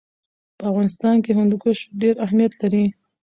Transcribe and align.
په 0.57 0.63
افغانستان 0.71 1.15
کې 1.23 1.31
هندوکش 1.39 1.77
ډېر 2.01 2.15
اهمیت 2.25 2.51
لري. 2.61 2.85